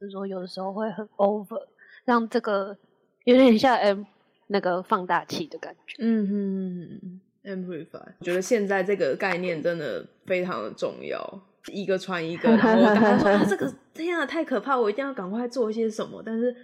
[0.00, 1.66] 就是说有的时候会很 over，
[2.04, 2.78] 让这个
[3.24, 4.04] 有点像 M
[4.46, 5.96] 那个放大器的感觉。
[5.98, 11.42] 嗯哼，amplify，我觉得现在这个概念真的非常的重要。
[11.70, 16.22] 一个传一个，然后我刚刚说啊，这个天啊，太可怕，我一定要赶快做一些什么。
[16.24, 16.54] 但是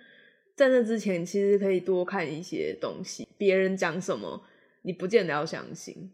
[0.54, 4.42] 在那之前，其实可以多看一些东西，别人讲什么，
[4.82, 6.10] 你不见得要相信。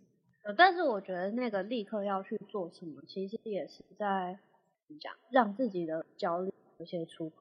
[0.57, 4.39] 但是我觉得那个立刻要去做什么，其实也是在
[5.01, 7.37] 讲让自己的焦虑有些出口。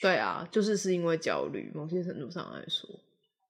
[0.00, 2.88] 对啊，就是是因为焦虑，某些程度上来说。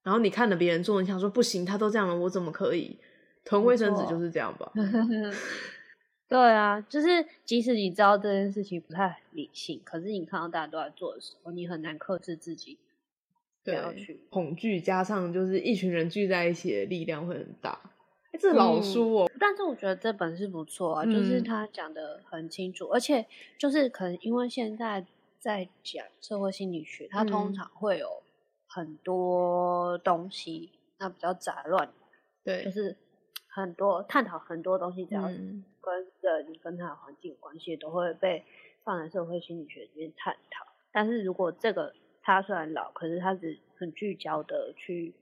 [0.02, 2.98] 然后你看着别人做，你想说不行，他都这样了，我怎么可以？
[3.44, 4.72] 囤卫生纸就是这样吧。
[6.26, 12.78] 对啊，就是即使你知道这件事情不太理性，可是你看到大家都在做的时候，你很难克制自己
[13.62, 14.14] 不要去。
[14.14, 17.78] 对，恐惧加上就是一群人聚在一起的力量会很大。
[18.32, 23.26] 哎，这老书哦、嗯，但是我觉得这本是不错啊，就是他讲的很清楚，嗯、而且
[23.58, 25.06] 就是可能因为现在
[25.38, 28.22] 在讲社会心理学，它通常会有
[28.66, 31.88] 很多东西，那比较杂乱，
[32.42, 32.96] 对，就是
[33.54, 35.32] 很多探讨很多东西，只要跟
[36.20, 38.44] 人跟他的环境有关系，都会被
[38.82, 40.66] 放在社会心理学里面探讨。
[40.92, 45.14] 但是如果这个他虽然老，可是他只很聚焦的去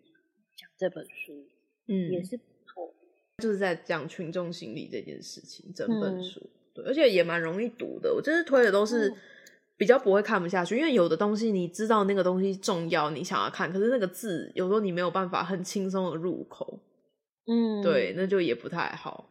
[0.56, 1.46] 讲这本书，
[1.88, 2.94] 嗯，也是不错。
[3.38, 8.14] 就是在讲群众心理这件事情，整本书、嗯、对，而且也蛮容易读的。
[8.14, 9.12] 我就是推的都是
[9.76, 16.78] 比较不会看不下去，嗯、因为有的东西你知道那个东西重要，你想要看，可是那个字有时候你没有办法很轻松的入口，
[17.46, 19.28] 嗯，对，那就也不太好。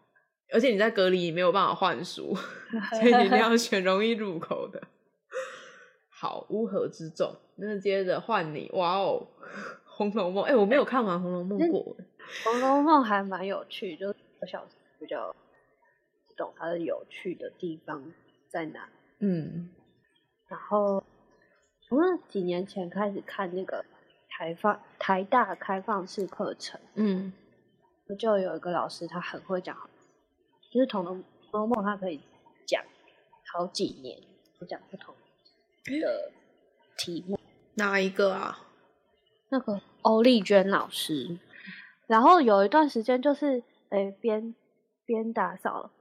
[0.54, 2.36] 而且你在隔离你没有办法换书，
[3.00, 4.82] 所以你一定要选容易入口的。
[6.10, 9.28] 好，乌合之众，那接着换你，哇哦，
[9.86, 11.96] 《红楼梦》哎，我没有看完《红楼梦》过。
[12.44, 15.36] 《红楼梦》还蛮有趣，就我小时候比较
[16.28, 18.04] 不懂它的有趣的地方
[18.50, 18.90] 在哪。
[19.20, 19.70] 嗯，
[20.48, 21.04] 然后
[21.88, 23.84] 从那几年前开始看那个
[24.30, 27.34] 台放台大开放式课程，嗯，
[28.16, 29.78] 就有一个老师他很会讲，
[30.70, 31.14] 就是《红楼
[31.52, 32.20] 红楼梦》他可以
[32.66, 32.84] 讲
[33.54, 34.22] 好几年，
[34.68, 35.14] 讲不同
[35.86, 36.32] 的
[36.98, 37.40] 题目。
[37.76, 38.68] 哪一个啊？
[39.50, 41.40] 那个欧丽娟老师。
[42.08, 44.54] 然后有一段时间就是，诶，边
[45.06, 45.92] 边打扫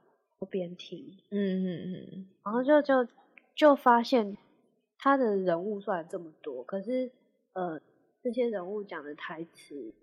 [0.51, 3.07] 边听，嗯嗯嗯，然后就就
[3.55, 4.37] 就发现
[4.99, 7.13] 他的人物虽然这么多，可是
[7.53, 7.81] 呃，
[8.23, 9.95] 这些人物讲的台词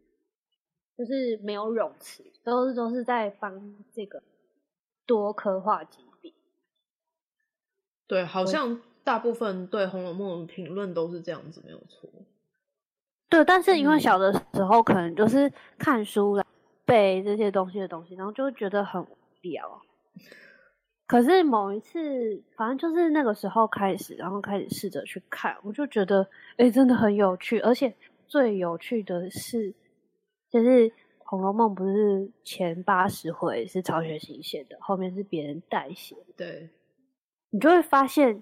[0.97, 4.23] 就是没有冗词，都是都是在帮这个
[5.05, 6.33] 多刻画几笔。
[8.07, 12.09] 对，好像大部分对《红楼梦》的评论都是这样子，没有错。
[13.29, 16.45] 对，但是因为小的时候可能就是看书来
[16.85, 19.81] 背这些东西的东西，然后就会觉得很无聊。
[21.05, 26.21] 可是某一次，反正就是那个时候开始，然后开始试着去看，我就觉得，
[26.57, 27.59] 哎、欸，真的很有趣。
[27.59, 27.93] 而且
[28.27, 29.73] 最有趣的是，
[30.49, 36.15] 就是《红楼梦》不是前八十回是曹雪芹写的，后面是别人代写。
[36.35, 36.69] 对，
[37.49, 38.41] 你就会发现。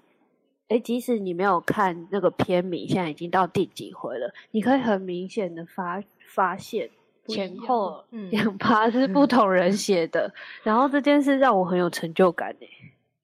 [0.68, 6.02] 哎，即使你没有看那个片名，现在已经到第几回了，你可以很明显的发
[6.34, 6.90] 发现
[7.28, 12.68] 前后两趴是不同人写的， 嗯、然后这件事让我很有成就感诶。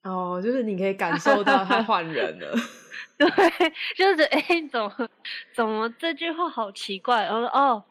[0.05, 2.55] 哦，就是你可以感受到他换人了。
[3.18, 3.29] 对，
[3.97, 5.09] 就是哎，怎么
[5.53, 7.25] 怎么这句话好奇怪？
[7.27, 7.83] 我说哦，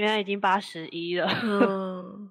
[0.00, 1.28] 原来已经八十一了。
[1.42, 2.30] 嗯，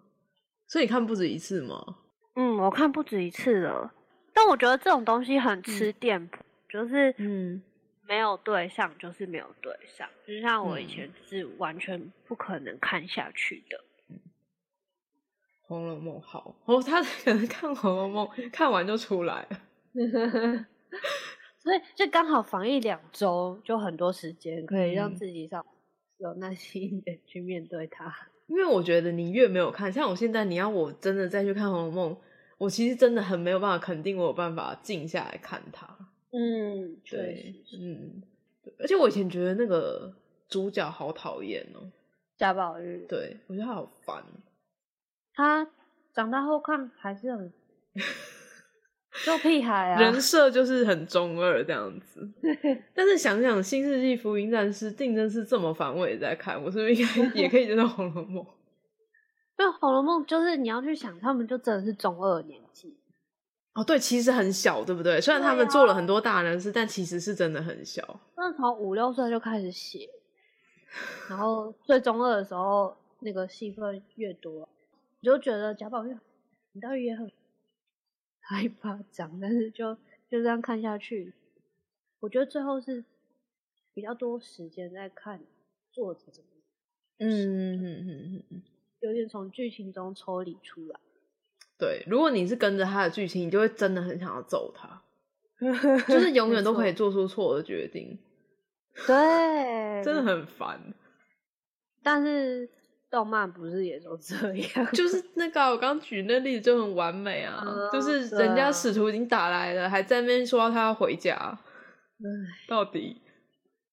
[0.67, 1.97] 所以你看不止一次吗？
[2.35, 3.93] 嗯，我看不止一次了，
[4.33, 6.37] 但我觉得这种东西很吃店谱。
[6.37, 7.61] 嗯就是嗯，
[8.07, 10.07] 没有对上，就是没有对上。
[10.27, 13.83] 就像我以前是完全不可能看下去的。
[14.09, 14.15] 嗯，
[15.63, 19.59] 《红楼梦》好哦，他可能看《红楼梦》看完就出来了，
[21.57, 25.65] 所以就刚好防疫两周，就很多时间可以让自己上
[26.19, 28.15] 有耐心的去面对它。
[28.47, 32.13] 因为我觉得你越没有看，像我现在，你要我真的再去看《红楼梦》，
[32.57, 35.87] 我其实真的很没有办法肯定我有办法静下来看它。
[36.31, 38.21] 嗯，对，嗯，
[38.79, 40.13] 而且我以前觉得那个
[40.47, 41.91] 主角好讨厌哦，
[42.37, 44.23] 贾宝玉，对，我觉得他好烦。
[45.33, 45.67] 他
[46.13, 47.53] 长大后看还是很
[49.11, 52.27] 做屁孩啊，人设就是很中二这样子。
[52.93, 58.43] 但是想想《新世纪福音战士》定真是这么反胃在看，我是不是应该 也可以接受《红楼梦》？
[59.57, 62.97] 因为《红楼梦》就是你要去想，他们就真的是中二年纪。
[63.73, 65.19] 哦，对，其实很小，对不对？
[65.19, 68.19] 虽然他们做了很多大人事，啊、但其实是真的很小。
[68.37, 70.07] 那从五六岁就开始写，
[71.29, 74.67] 然后最中二的时候，那个戏份越多，
[75.19, 76.17] 你就觉得贾宝玉，
[76.73, 77.29] 你倒也很
[78.49, 79.93] 害怕长， 但是就
[80.27, 81.33] 就这样看下去，
[82.19, 83.03] 我觉得最后是
[83.93, 85.39] 比较多时间在看
[85.91, 86.49] 作者怎么，
[87.19, 88.61] 嗯嗯嗯嗯嗯，
[89.01, 90.99] 有点从剧情中抽离出来。
[91.77, 95.01] 对，如果你是跟着他的剧情，你就会真的很想要揍他，
[96.07, 98.17] 就是永远都可以做出错的决定。
[99.07, 100.93] 对， 真的很烦。
[102.01, 102.67] 但是
[103.09, 104.85] 动漫不是也都这样？
[104.93, 111.59] 就是那个我刚举那例子就很完美啊，嗯、就是人家使徒已经打来了，还在那边说他要回家，
[112.67, 113.21] 到底？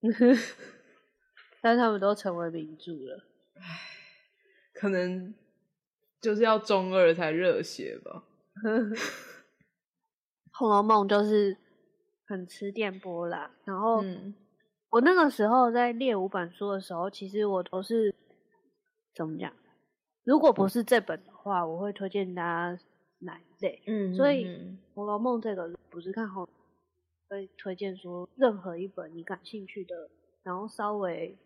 [1.62, 3.24] 但是他们都成为名著了，
[3.56, 3.62] 唉，
[4.74, 5.34] 可能。
[6.18, 8.24] 就是要中二才热血吧，
[10.58, 11.56] 红楼梦》就是
[12.26, 13.48] 很吃电波啦。
[13.64, 14.34] 然后，嗯，
[14.90, 18.12] 我那个时候在列五本书的时候，其实我都是
[19.16, 19.52] 怎么讲？
[20.24, 22.78] 如果不是这本的话，我会推荐大家
[23.20, 23.82] 哪一类？
[23.86, 24.44] 嗯，所以
[24.94, 26.46] 《红楼梦》这个不是看红，
[27.28, 30.10] 会推荐说任何一本你感兴趣的，
[30.42, 31.36] 然后稍微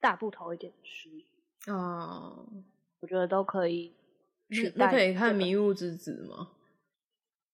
[0.00, 2.34] 大部头一点的书啊，
[3.00, 3.94] 我觉得都可以。
[4.74, 6.48] 那可以看《迷雾之子》吗？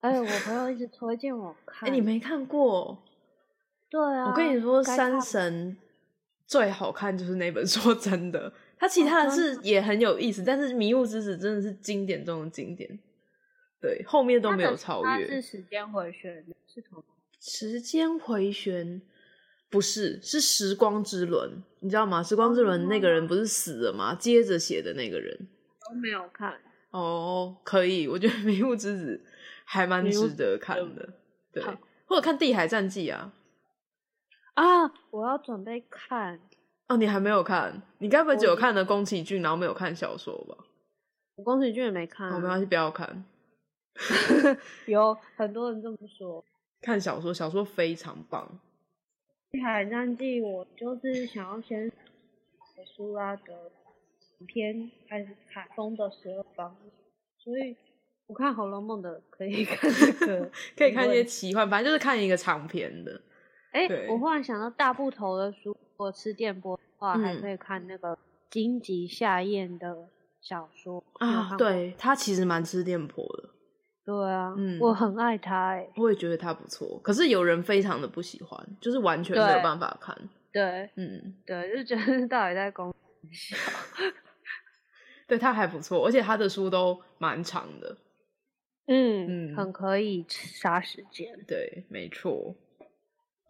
[0.00, 1.88] 哎，我朋友一直推荐我 看。
[1.88, 3.02] 哎，你没看过？
[3.90, 5.76] 对啊，我跟你说，《山神》
[6.46, 8.52] 最好看就是那本，说真的。
[8.78, 12.98] 它其他的是也很有意思，哦、但是《迷雾之子》真的是经典中的经典。
[13.80, 15.26] 对，后面都没有超越。
[15.26, 17.02] 它是时间回旋，是同
[17.40, 19.00] 时间回旋，
[19.70, 22.22] 不是，是时光之轮，你知道吗？
[22.22, 24.14] 时光之轮那个人不是死了吗？
[24.14, 25.36] 接着写的那个人
[25.88, 26.58] 都没有看。
[26.90, 29.22] 哦，可以，我觉得《迷雾之子》
[29.64, 31.14] 还蛮值得看的。
[31.52, 31.62] 对，
[32.06, 33.32] 或者看《地海战记》啊。
[34.54, 36.40] 啊，我要准备看。
[36.88, 37.82] 哦，你还没有看？
[37.98, 40.56] 你该不会只有看了宫崎骏，然后没有看小说吧？
[41.36, 42.30] 我宫崎骏也没看。
[42.30, 43.24] 哦，没关系，不要看。
[44.86, 46.44] 有很多人这么说。
[46.80, 48.60] 看小说，小说非常棒。
[49.62, 51.90] 《海战记》，我就是想要先
[52.96, 53.70] 苏拉的
[54.46, 56.76] 篇还是卡风的十二方，
[57.38, 57.76] 所以
[58.28, 63.20] 我看《红楼梦》的可以看这个， 可以看一些奇幻，反正就是看一个长篇的。
[63.72, 65.76] 哎、欸，我忽然想到大部头的书。
[65.98, 68.16] 我吃电波的话，嗯、还可以看那个
[68.48, 70.08] 金吉夏彦的
[70.40, 71.56] 小说啊。
[71.56, 73.50] 对，他其实蛮吃电波的。
[74.04, 75.86] 对啊，嗯，我很爱他哎。
[75.96, 80.16] 我也觉得他不错，可是有人非常的不喜欢，就是完全没有办法看。
[80.52, 82.94] 对，嗯，对，就觉得到底在公
[83.32, 83.56] 笑。
[85.26, 87.98] 对，他还不错，而且他的书都蛮长的。
[88.86, 91.44] 嗯嗯，很可以杀时间。
[91.46, 92.54] 对，没错，《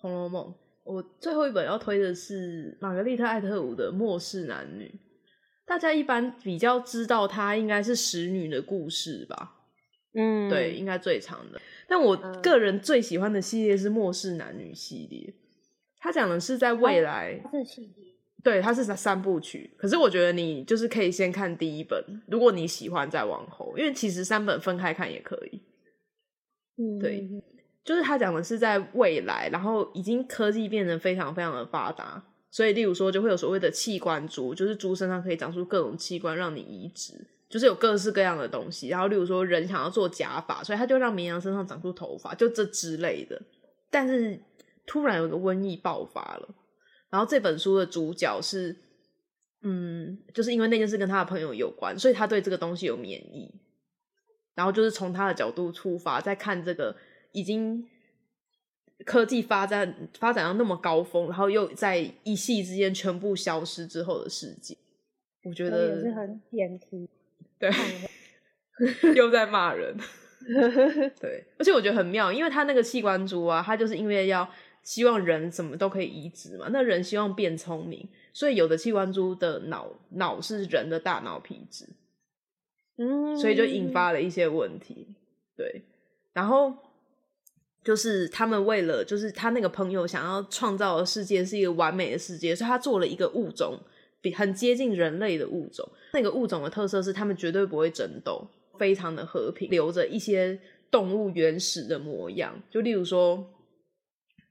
[0.01, 0.47] 红楼梦》。
[0.89, 4.87] 我最后一本要推的是玛格丽特·艾特伍的《末世男女》，
[5.67, 9.55] 大家一般比较知道它应该是使女的故事吧？
[10.15, 11.61] 嗯，对，应该最长的。
[11.87, 15.35] 但我个人最喜欢的系列是《末世男女》系列，
[15.99, 19.71] 它讲的是在未来，是系列，对，它是三部曲。
[19.77, 25.61] 可是我觉得你就是可以先看第一本，如果你喜欢再往后，因为其实三本分开看也可以。
[26.79, 27.29] 嗯，对。
[27.85, 37.15] 就是他讲的是在未来，然后已经科技变得非常非常的发达，所以例如说就会有所谓的器官猪，就是猪身上可以长出各种器官让你移植，
[37.49, 38.89] 就是有各式各样的东西。
[38.89, 43.41] 然后例如说人想要做假发，所以他就让绵羊身上长出头发，就这之类的。
[43.91, 44.39] 但是
[44.87, 46.55] 突然有个瘟疫爆发了，
[47.09, 48.77] 然后这本书的主角是，
[49.63, 53.51] 嗯，就是因为那件事跟他的朋友有关，所以他对这个东西有免疫。
[54.55, 56.95] 然后就是从他的角度出发，在看这个。
[57.39, 57.87] 已经
[59.05, 64.77] 科技发展发展到那么高峰，然后又在一夕之间全部消失之后的世界，
[65.45, 67.09] 我觉得也是很点题。
[67.61, 67.71] 对，
[69.15, 69.97] 又在骂人。
[71.21, 74.49] 对，而且我觉得很妙，因为他那个器官猪啊，他就是因为要
[74.83, 81.87] 希望人什么都可以移植嘛，那人希望变聪明，所以有的器官猪的脑脑是人的大脑皮质，
[82.97, 85.15] 嗯，所以就引发了一些问题。
[85.57, 85.83] 对，
[86.33, 86.75] 然后。
[87.85, 93.79] 就是他们为了，就是他那个朋友想要创造的世界是一个完美的世界，所以他做了一个物种，
[94.21, 95.89] 比很接近人类的物种。
[96.13, 98.47] 那个物种的特色是，他们绝对不会争斗，
[98.79, 100.61] 非常的和平，留着一些
[100.91, 102.63] 动物原始的模样。
[102.71, 103.55] 就例如说，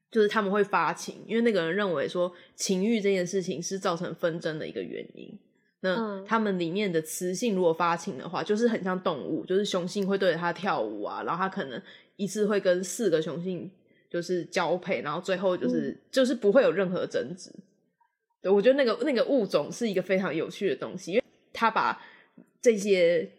[0.09, 5.37] 就是他们会发情，因为那个人认为说情欲这件事情是造成纷争的一个原因。
[5.81, 11.81] 那他们里面的雌性如果发情的话，就是很像动物，就是雄性会对着它跳舞啊，然后它可能。
[12.19, 13.69] 一次会跟四个雄性
[14.09, 17.51] 就是交配，然后最后就是、嗯、就是不会有任何争执。
[18.41, 21.23] 对，我觉得那个那个物种是一个非常有趣的东西，因为
[21.53, 22.01] 它把
[22.59, 23.29] 这些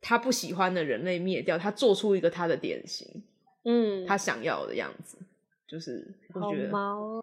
[0.00, 3.06] 他不喜欢的人类灭掉，他做出一个他的典型，
[3.66, 5.18] 嗯，他想要的样子，
[5.68, 7.22] 就是我觉得毛，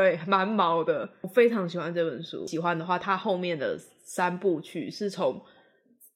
[0.00, 1.08] 对，蛮毛的。
[1.22, 5.40] 我非常喜欢这本书，喜欢的话，它后面的三部曲是从。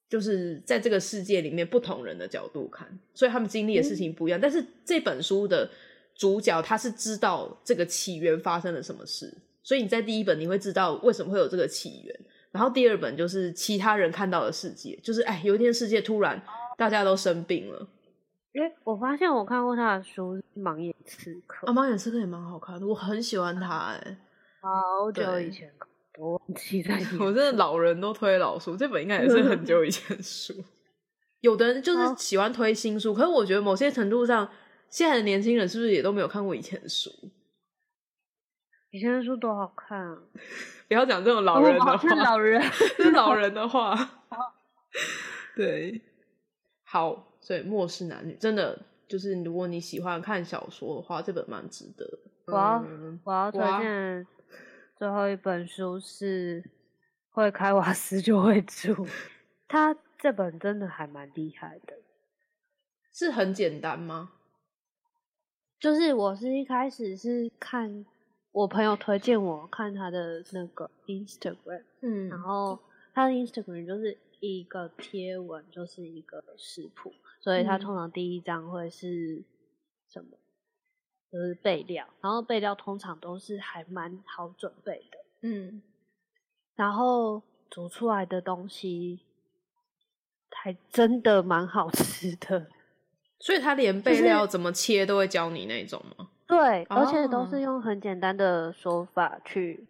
[0.08, 4.38] 就是在这个世界里面，不同人的角度看，所以他们经历的事情不一样。
[4.38, 5.66] 嗯、但是这本书的
[6.14, 12.20] 主角他是知道这个起源发生了什么事，所以你在第一本你会知道为什么会有这个起源，
[12.50, 16.38] 然后第二本就是其他人看到的世界，就是哎，有一天世界突然
[16.76, 17.88] 大家都生病了。
[18.55, 23.94] 哎，我发现我看过他的书《盲眼刺客》啊，《盲眼刺客》也蛮好看的，我很喜欢他。
[23.94, 24.16] 哎，
[24.61, 25.72] 好久以前。
[26.18, 30.53] 我忘记在， 我真的老人都推老书，这本应该也是很久以前的书。
[31.40, 34.46] 有的人就是喜欢推新书，可是我觉得某些程度上，
[34.90, 37.11] 现在的年轻人是不是也都没有看过以前的书？
[38.92, 40.18] 以前的书多好看啊！
[40.86, 43.96] 不要讲这种老人的话，是老人，是老人的话。
[45.57, 45.98] 对，
[46.84, 52.18] 好，所以末世男女真的就是，如果你喜欢看小说的话，这本蛮值得。
[52.47, 54.26] 我要、嗯、我要推荐
[54.97, 56.62] 最后一本书是
[57.30, 58.95] 《会开瓦斯就会煮》，
[59.68, 61.99] 他这本真的还蛮厉害的。
[63.12, 64.32] 是很简单吗？
[65.78, 68.07] 就是我是一开始是看
[68.53, 72.78] 我朋友推荐我看他的那个 Instagram，嗯，然后
[73.12, 77.12] 他的 Instagram 就是一个贴文，就是一个食谱，
[77.43, 79.45] 所以他通常第一章会是
[80.09, 80.38] 什么？
[81.30, 85.82] 就是备料，然后备料通常都是还蛮好准备的，嗯，
[86.76, 89.20] 然后煮出来的东西
[90.51, 92.68] 还真的蛮好吃的。
[93.40, 96.28] 所以他连备料怎么切都会教你那种吗？
[96.47, 99.88] 对，而且都是用很简单的说法去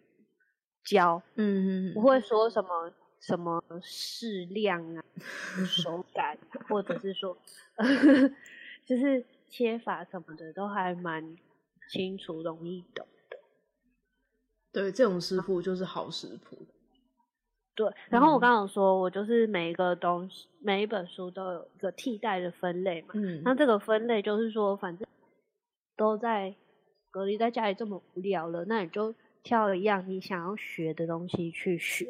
[0.85, 2.91] 教，嗯，不会说什么
[3.25, 5.03] 什么适量啊、
[5.65, 7.37] 手感，或者是说，
[8.85, 11.37] 就是切法什么的都还蛮
[11.89, 13.37] 清楚、容易懂的。
[14.73, 16.57] 对，这种师傅就是好食谱。
[17.75, 23.13] 对，然后我刚刚说，我就是每一个东西，每一本书都有一个替代的分类嘛。
[23.13, 23.41] 嗯。
[23.45, 25.07] 那这个分类就是说，反正
[25.95, 26.53] 都在
[27.09, 32.05] 隔离在家里这么无聊了，那你就挑一样你想要学的东西去学。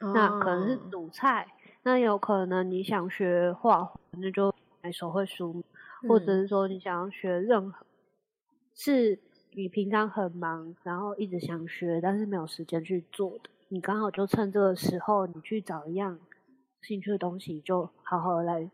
[0.00, 0.12] 哦。
[0.14, 1.46] 那可能是煮菜，
[1.82, 5.64] 那有可能你想学画画，那就买手绘书，
[6.02, 6.08] 嗯。
[6.08, 7.86] 或者是说你想要学任何，
[8.74, 9.18] 是
[9.52, 13.50] 你平常很忙，然后一直想学，但是没有时间去做的。
[13.68, 16.20] 你刚好就趁这个时候，你去找一样
[16.82, 18.70] 兴趣的东西，就好好的来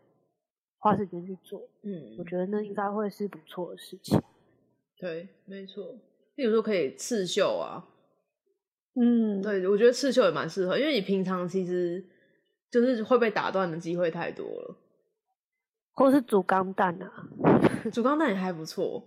[0.77, 1.61] 花时间去做。
[1.81, 4.21] 嗯，我觉得那应该会是不错的事情。
[4.97, 5.95] 对，没错。
[6.35, 7.87] 例如说可以刺绣啊，
[8.95, 12.03] 嗯，对，我觉得刺绣也蛮适合，因为你平常其实
[12.71, 14.75] 就是会被打断的机会太多了。
[15.93, 17.11] 或是煮钢蛋啊，
[17.93, 19.03] 煮钢蛋也还不错。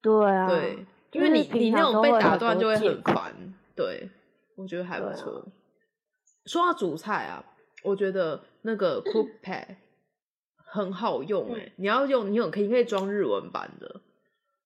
[0.00, 3.34] 对啊，对，因为你你那种被打断就会很烦。
[3.74, 4.08] 对。
[4.56, 5.38] 我觉得还不错。
[5.38, 5.46] 啊、
[6.44, 7.42] 说到煮菜啊，
[7.82, 9.76] 我觉得那个 Cookpad
[10.66, 11.72] 很好用哎、欸。
[11.76, 14.02] 你要用，你有可以可以装日文版的。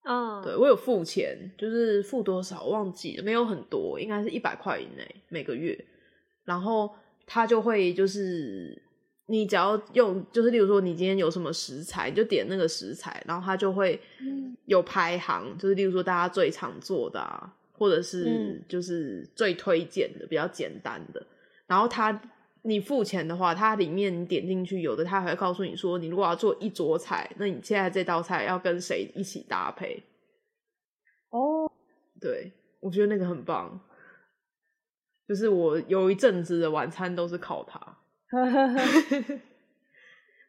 [0.05, 5.77] 嗯，对，我有付钱，就是付多少忘记了，没有很多，应该是一百块以内每个月。
[6.43, 6.89] 然后
[7.25, 8.81] 他就会就是
[9.25, 13.99] 你只要用，就是例如说你今天有什么食材，你就点那个食材，然后他就会
[14.65, 17.53] 有排行，就是例如说大家最常做的啊。
[17.77, 21.21] 或者是就是最推荐的、嗯、比较简单的，
[21.67, 22.09] 然后他
[22.65, 30.03] 你付钱的话，它里面你点进去，有的它还会告诉你说，你如果要做一桌菜，那你现在这道菜要跟谁一起搭配？
[31.29, 31.71] 哦，
[32.19, 32.51] 对，
[32.81, 33.79] 我觉得那个很棒，
[35.27, 37.79] 就是我有一阵子的晚餐都是靠它，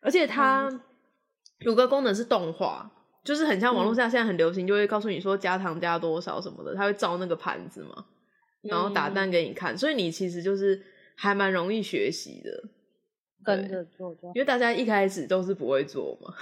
[0.00, 0.70] 而且它
[1.58, 2.92] 有个功能是动画。
[3.24, 8.06] 就是很像网络上现在很流行，就会告诉你说加糖加多少什么的，它会照那个盘子嘛，
[8.62, 10.80] 然后打蛋给你看，所以你其实就是
[11.16, 12.68] 还蛮容易学习的，
[13.42, 16.34] 跟着做做，因为大家一开始都是不会做嘛。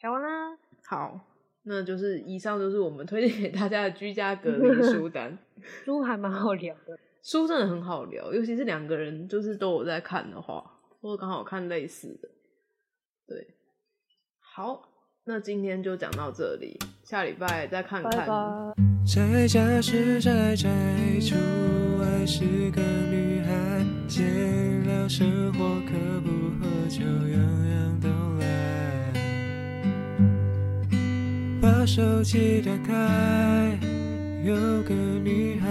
[0.00, 1.20] 讲完啦，好，
[1.62, 5.38] 那就是以上就是我们推荐给大家的居家隔离书单，
[5.84, 12.28] 书还蛮好聊的，书真的很好聊，尤其是两个人就是都有在看的话，或者刚好看类似的，
[13.28, 13.54] 对，
[14.40, 14.90] 好。
[15.26, 18.28] 那今天就讲到这里，下礼拜再看看。
[19.06, 20.68] 在家是宅宅，
[21.18, 21.34] 出
[21.98, 23.23] 外是个女
[24.14, 26.28] 孩，闲聊生活可不
[26.60, 27.36] 喝酒，样
[27.70, 28.08] 样都
[28.38, 28.44] 来。
[31.60, 33.78] 把手机打开，
[34.44, 35.66] 有个女孩，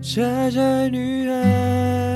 [0.00, 2.11] 宅宅女孩。